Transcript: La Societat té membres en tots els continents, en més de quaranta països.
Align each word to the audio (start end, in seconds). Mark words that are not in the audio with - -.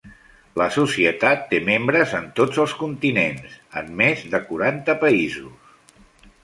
La 0.59 0.65
Societat 0.77 1.43
té 1.51 1.59
membres 1.67 2.15
en 2.21 2.25
tots 2.41 2.63
els 2.65 2.73
continents, 2.81 3.61
en 3.83 3.93
més 4.03 4.27
de 4.35 4.43
quaranta 4.51 4.99
països. 5.07 5.93